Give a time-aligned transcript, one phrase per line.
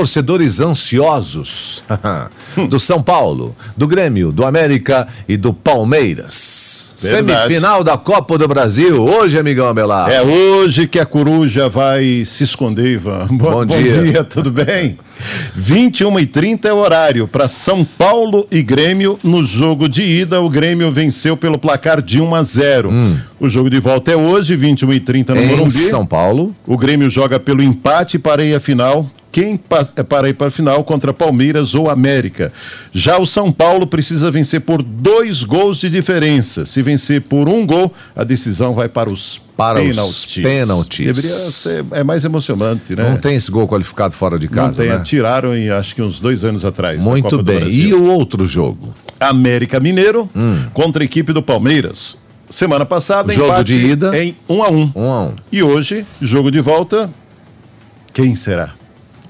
[0.00, 1.84] torcedores ansiosos
[2.70, 6.96] do São Paulo, do Grêmio, do América e do Palmeiras.
[6.98, 7.42] Verdade.
[7.42, 10.10] Semifinal da Copa do Brasil, hoje, amigão Abelar.
[10.10, 13.26] É hoje que a coruja vai se esconder, Ivan.
[13.32, 14.24] Bom dia.
[14.24, 14.98] tudo bem?
[15.54, 19.18] 21 e 30 é o horário para São Paulo e Grêmio.
[19.22, 22.90] No jogo de ida, o Grêmio venceu pelo placar de 1 a 0.
[23.38, 25.72] O jogo de volta é hoje, 21 e 30 no Em Morumbi.
[25.72, 26.54] São Paulo.
[26.66, 29.10] O Grêmio joga pelo empate para ir à final.
[29.32, 29.60] Quem
[29.96, 32.52] é para ir para a final contra Palmeiras ou América.
[32.92, 36.66] Já o São Paulo precisa vencer por dois gols de diferença.
[36.66, 41.06] Se vencer por um gol, a decisão vai para os Para os pênaltis.
[41.06, 43.08] Deveria ser é mais emocionante, né?
[43.08, 45.00] Não tem esse gol qualificado fora de Não casa, tem, né?
[45.04, 47.00] tiraram em acho que uns dois anos atrás.
[47.00, 47.68] Muito bem.
[47.68, 48.92] E o outro jogo?
[49.20, 50.28] América Mineiro
[50.72, 52.16] contra a equipe do Palmeiras.
[52.48, 54.18] Semana passada, Jogo empate de ida.
[54.18, 55.34] em 1 a 1 Um a um.
[55.52, 57.08] E hoje, jogo de volta.
[58.12, 58.79] Quem será?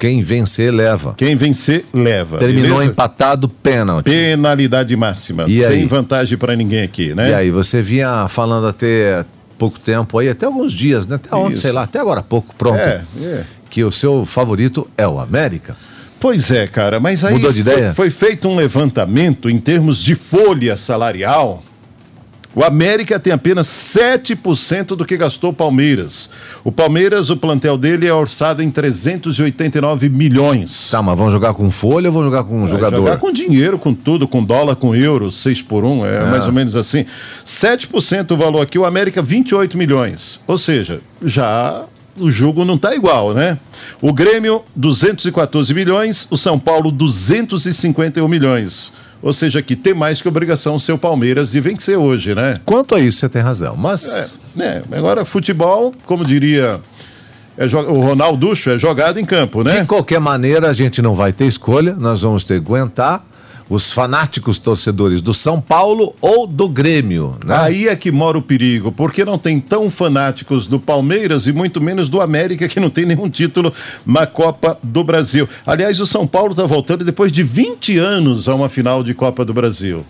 [0.00, 1.14] Quem vencer, leva.
[1.16, 2.38] Quem vencer, leva.
[2.38, 2.91] Terminou beleza?
[2.91, 4.06] empatado, pênalti.
[4.10, 5.44] Penalidade máxima.
[5.47, 5.86] E sem aí?
[5.86, 7.30] vantagem para ninguém aqui, né?
[7.30, 9.25] E aí, você vinha falando até
[9.58, 11.16] pouco tempo aí, até alguns dias, né?
[11.16, 11.62] Até ontem, Isso.
[11.62, 12.78] sei lá, até agora há pouco, pronto.
[12.78, 13.44] É, é.
[13.69, 15.77] Que o seu favorito é o América.
[16.19, 17.94] Pois é, cara, mas aí Mudou de foi- ideia?
[17.94, 21.62] foi feito um levantamento em termos de folha salarial.
[22.55, 26.29] O América tem apenas 7% do que gastou o Palmeiras.
[26.65, 30.91] O Palmeiras, o plantel dele é orçado em 389 milhões.
[30.91, 32.97] Tá, mas vão jogar com folha ou vão jogar com um Vai jogador?
[32.97, 36.53] Jogar com dinheiro, com tudo, com dólar, com euro, 6 por 1, é mais ou
[36.53, 37.06] menos assim.
[37.47, 40.41] 7% o valor aqui, o América 28 milhões.
[40.48, 41.84] Ou seja, já
[42.19, 43.59] o jogo não está igual, né?
[44.03, 48.93] O Grêmio, 214 milhões, o São Paulo, 251 milhões.
[49.22, 52.60] Ou seja, que tem mais que obrigação o seu Palmeiras de vencer hoje, né?
[52.64, 53.76] Quanto a isso, você tem razão.
[53.76, 54.82] Mas É, né?
[54.92, 56.80] Agora, futebol, como diria
[57.60, 59.80] é o Ronalducho, é jogado em campo, né?
[59.80, 61.94] de qualquer maneira, a gente não vai ter escolha.
[61.94, 63.22] Nós vamos ter que aguentar
[63.70, 67.56] os fanáticos torcedores do São Paulo ou do Grêmio, né?
[67.56, 71.80] Aí é que mora o perigo, porque não tem tão fanáticos do Palmeiras e muito
[71.80, 73.72] menos do América, que não tem nenhum título
[74.04, 75.48] na Copa do Brasil.
[75.64, 79.44] Aliás, o São Paulo está voltando depois de 20 anos a uma final de Copa
[79.44, 80.04] do Brasil.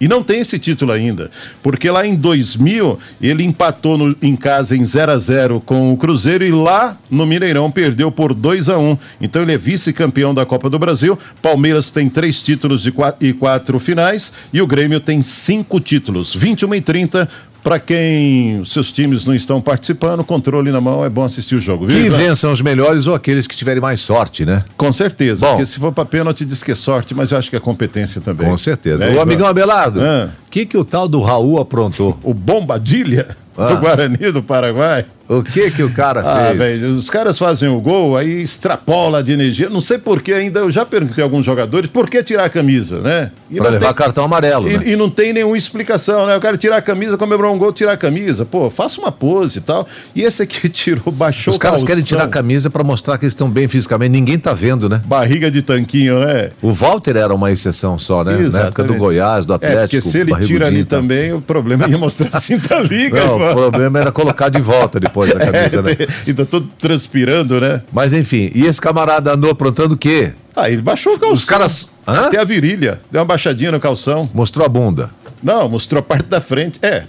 [0.00, 1.28] E não tem esse título ainda,
[1.62, 5.96] porque lá em 2000 ele empatou no- em casa em 0 a 0 com o
[5.96, 10.46] Cruzeiro e lá no Mineirão perdeu por 2 a 1 Então ele é vice-campeão da
[10.46, 11.18] Copa do Brasil.
[11.42, 16.34] Palmeiras tem três títulos de qua- e quatro finais e o Grêmio tem cinco títulos.
[16.34, 17.28] 21 e 30
[17.62, 21.86] para quem seus times não estão participando, controle na mão, é bom assistir o jogo,
[21.86, 21.96] viu?
[22.02, 24.64] Que vençam os melhores ou aqueles que tiverem mais sorte, né?
[24.76, 25.52] Com certeza, Bom.
[25.52, 28.20] porque se for para pênalti diz que é sorte, mas eu acho que é competência
[28.20, 28.48] também.
[28.48, 29.06] Com certeza.
[29.06, 30.28] Né, o amigão Abelardo, o Ah.
[30.50, 32.18] que, que o tal do Raul aprontou?
[32.22, 33.68] O Bombadilha Ah.
[33.74, 35.04] do Guarani do Paraguai.
[35.28, 36.80] O que que o cara Ah, fez?
[36.80, 39.68] velho, os caras fazem o gol, aí extrapola de energia.
[39.68, 42.48] Não sei por que ainda, eu já perguntei a alguns jogadores, por que tirar a
[42.48, 43.30] camisa, né?
[43.50, 44.84] E Pra levar tem- cartão amarelo, E, né?
[44.86, 46.36] e não tem nenhuma explicação, né?
[46.36, 48.44] O cara tirar a camisa, comemorou um gol, tirar a camisa.
[48.46, 49.86] Pô, faça uma pose e tal.
[50.14, 52.18] E esse aqui tirou, baixou Os caras querem calção.
[52.18, 54.10] tirar a camisa pra mostrar que eles estão bem fisicamente.
[54.12, 55.02] Ninguém tá vendo, né?
[55.04, 56.50] Barriga de tanquinho, né?
[56.62, 58.32] O Walter era uma exceção só, né?
[58.32, 58.46] Na época do
[58.94, 58.98] Exatamente.
[58.98, 59.80] Goiás, do É, Atlético.
[59.82, 63.20] porque se ele tira ali também, o problema ia mostrar a cinta liga.
[63.24, 65.96] Não, o problema era colocar de volta depois da camisa, né?
[65.98, 67.82] É, ainda todo transpirando, né?
[67.92, 70.32] Mas enfim, e esse camarada andou aprontando o quê?
[70.54, 71.34] Ah, ele baixou o calção.
[71.34, 71.88] Os caras.
[72.06, 72.26] Hã?
[72.26, 73.00] Até a virilha.
[73.10, 74.28] Deu uma baixadinha no calção.
[74.34, 75.10] Mostrou a bunda.
[75.42, 76.78] Não, mostrou a parte da frente.
[76.82, 77.04] É.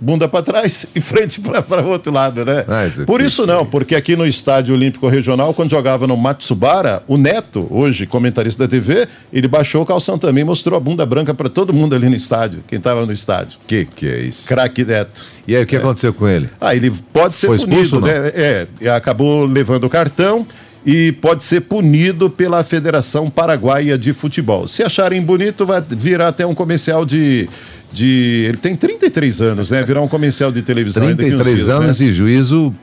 [0.00, 2.64] Bunda para trás e frente para o outro lado, né?
[2.68, 7.02] Ah, isso Por isso não, porque aqui no Estádio Olímpico Regional, quando jogava no Matsubara,
[7.06, 11.34] o Neto, hoje comentarista da TV, ele baixou o calção também, mostrou a bunda branca
[11.34, 13.58] para todo mundo ali no estádio, quem estava no estádio.
[13.66, 14.48] Que que é isso?
[14.48, 15.24] Craque Neto.
[15.46, 16.48] E aí, o que aconteceu com ele?
[16.60, 18.12] Ah, ele pode ser Foi punido, né?
[18.34, 20.46] É, e acabou levando o cartão
[20.84, 24.68] e pode ser punido pela Federação Paraguaia de Futebol.
[24.68, 27.48] Se acharem bonito, vai virar até um comercial de.
[27.92, 29.82] De ele tem 33 anos, né?
[29.82, 31.02] Virar um comercial de televisão.
[31.02, 32.06] ainda daqui uns 33 dias, anos né?
[32.06, 32.74] e juízo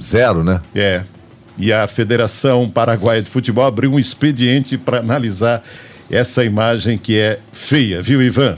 [0.00, 0.60] zero, né?
[0.74, 1.02] É.
[1.58, 5.62] E a Federação Paraguaia de Futebol abriu um expediente para analisar
[6.10, 8.54] essa imagem que é feia, viu, Ivan?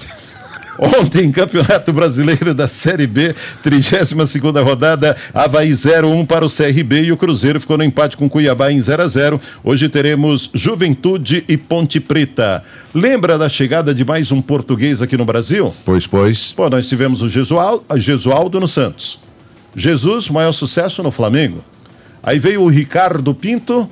[0.78, 3.34] Ontem, Campeonato Brasileiro da Série B,
[3.64, 8.70] 32ª rodada, Havaí 0-1 para o CRB e o Cruzeiro ficou no empate com Cuiabá
[8.70, 12.62] em 0 a 0 Hoje teremos Juventude e Ponte Preta.
[12.94, 15.74] Lembra da chegada de mais um português aqui no Brasil?
[15.84, 16.52] Pois, pois.
[16.52, 19.18] Pô, nós tivemos o Jesualdo, Jesualdo no Santos.
[19.76, 21.64] Jesus, maior sucesso no Flamengo.
[22.22, 23.88] Aí veio o Ricardo Pinto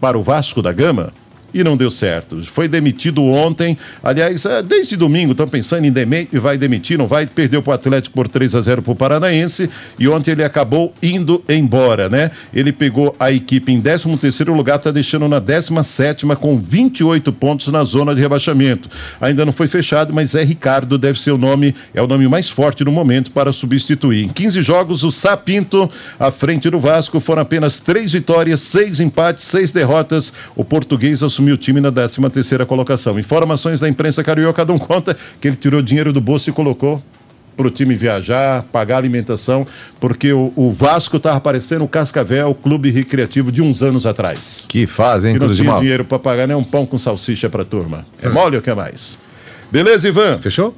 [0.00, 1.12] para o Vasco da Gama.
[1.56, 2.42] E não deu certo.
[2.44, 3.78] Foi demitido ontem.
[4.02, 7.26] Aliás, é, desde domingo estão pensando em demitir, vai demitir, não vai.
[7.26, 10.92] Perdeu para o Atlético por 3 a 0 para o Paranaense e ontem ele acabou
[11.02, 12.30] indo embora, né?
[12.52, 17.68] Ele pegou a equipe em 13 terceiro lugar, está deixando na 17 com 28 pontos
[17.68, 18.90] na zona de rebaixamento.
[19.18, 22.50] Ainda não foi fechado, mas é Ricardo, deve ser o nome, é o nome mais
[22.50, 24.24] forte no momento para substituir.
[24.24, 29.46] Em 15 jogos, o Sapinto, à frente do Vasco, foram apenas três vitórias, seis empates,
[29.46, 30.32] seis derrotas.
[30.54, 33.18] O português assumiu o time na 13 terceira colocação.
[33.18, 37.02] Informações da imprensa carioca dão conta que ele tirou dinheiro do bolso e colocou
[37.56, 39.66] para o time viajar, pagar alimentação,
[39.98, 44.66] porque o, o Vasco estava parecendo o Cascavel, o clube recreativo de uns anos atrás.
[44.68, 47.64] Que fazem, que não tinha dinheiro para pagar nem um pão com salsicha para a
[47.64, 48.06] turma.
[48.22, 49.18] É mole ou que mais?
[49.70, 50.38] Beleza, Ivan?
[50.38, 50.76] Fechou?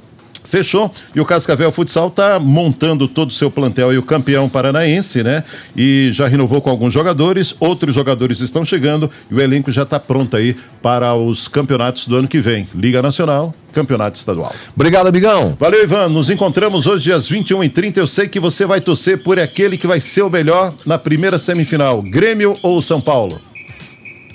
[0.49, 0.91] Fechou.
[1.13, 5.43] E o Cascavel Futsal está montando todo o seu plantel e o campeão paranaense, né?
[5.77, 9.99] E já renovou com alguns jogadores, outros jogadores estão chegando e o elenco já está
[9.99, 12.67] pronto aí para os campeonatos do ano que vem.
[12.73, 14.51] Liga Nacional, Campeonato Estadual.
[14.75, 15.55] Obrigado, amigão.
[15.59, 16.09] Valeu, Ivan.
[16.09, 17.97] Nos encontramos hoje às 21h30.
[17.97, 21.37] Eu sei que você vai torcer por aquele que vai ser o melhor na primeira
[21.37, 23.39] semifinal: Grêmio ou São Paulo?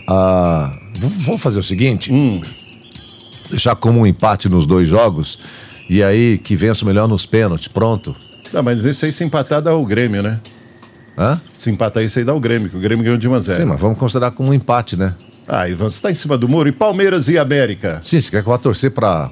[0.09, 2.41] Ah, vamos fazer o seguinte: hum.
[3.51, 5.41] deixar como um empate nos dois jogos
[5.89, 8.15] e aí que vença o melhor nos pênaltis, pronto.
[8.53, 10.41] Não, mas esse aí se empatar dá o Grêmio, né?
[11.17, 11.41] Hã?
[11.53, 13.61] Se empatar isso aí dá o Grêmio, que o Grêmio ganhou de 1 a 0.
[13.61, 15.15] Sim, mas vamos considerar como um empate, né?
[15.47, 16.69] Ah, Ivan, você tá em cima do muro.
[16.69, 18.01] E Palmeiras e América?
[18.03, 19.31] Sim, você quer que eu vá torcer pra...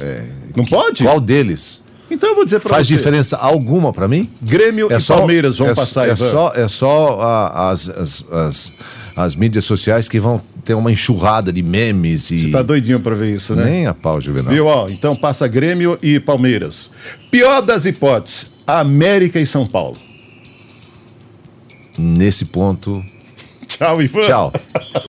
[0.00, 0.22] É,
[0.56, 1.04] Não pode?
[1.04, 1.82] Qual deles?
[2.10, 2.96] Então eu vou dizer pra Faz você.
[2.96, 4.28] diferença alguma para mim?
[4.42, 6.30] Grêmio é e só, Palmeiras vão é, passar, é Ivan.
[6.30, 8.72] Só, é só a, as, as, as,
[9.16, 12.38] as mídias sociais que vão ter uma enxurrada de memes e.
[12.38, 13.64] Você tá doidinho pra ver isso, né?
[13.64, 14.52] Nem a pau, Juvenal.
[14.52, 14.88] Viu, ó?
[14.88, 16.90] Então passa Grêmio e Palmeiras.
[17.30, 19.96] Pior das hipóteses, América e São Paulo.
[21.98, 23.04] Nesse ponto.
[23.68, 24.20] Tchau, Ivan.
[24.20, 24.52] Tchau.